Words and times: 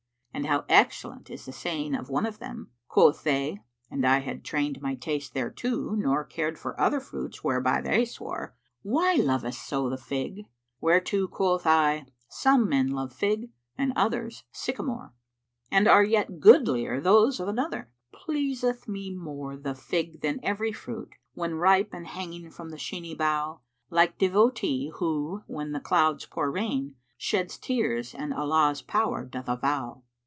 And 0.33 0.45
how 0.47 0.63
excellent 0.69 1.29
is 1.29 1.45
the 1.45 1.51
saying 1.51 1.93
of 1.93 2.09
one 2.09 2.25
of 2.25 2.39
them, 2.39 2.71
"Quoth 2.87 3.21
they 3.23 3.59
(and 3.91 4.05
I 4.07 4.19
had 4.21 4.43
trained 4.45 4.81
my 4.81 4.95
taste 4.95 5.33
thereto 5.35 5.93
* 5.95 5.95
Nor 5.95 6.23
cared 6.23 6.57
for 6.57 6.79
other 6.79 6.99
fruits 7.01 7.43
whereby 7.43 7.81
they 7.81 8.05
swore), 8.05 8.55
'Why 8.81 9.13
lovest 9.15 9.61
so 9.67 9.87
the 9.89 9.97
Fig?' 9.97 10.45
whereto 10.79 11.27
quoth 11.27 11.67
I 11.67 12.05
* 12.17 12.29
'Some 12.29 12.67
men 12.69 12.87
love 12.87 13.11
Fig 13.13 13.51
and 13.77 13.91
others 13.97 14.43
Sycamore.[FN#394]'" 14.53 15.11
And 15.71 15.87
are 15.89 16.03
yet 16.03 16.39
goodlier 16.39 17.01
those 17.01 17.39
of 17.41 17.47
another, 17.49 17.91
"Pleaseth 18.13 18.87
me 18.87 19.13
more 19.13 19.55
the 19.57 19.75
fig 19.75 20.21
than 20.21 20.39
every 20.41 20.71
fruit 20.71 21.11
* 21.25 21.33
When 21.35 21.55
ripe 21.55 21.93
and 21.93 22.07
hanging 22.07 22.49
from 22.49 22.69
the 22.69 22.77
sheeny 22.77 23.15
bough; 23.15 23.59
Like 23.91 24.17
Devotee 24.17 24.91
who, 24.95 25.43
when 25.47 25.71
the 25.73 25.81
clouds 25.81 26.25
pour 26.25 26.49
rain, 26.49 26.95
* 27.07 27.17
Sheds 27.17 27.57
tears 27.59 28.15
and 28.15 28.33
Allah's 28.33 28.81
power 28.81 29.23
doth 29.25 29.49
avow." 29.49 30.03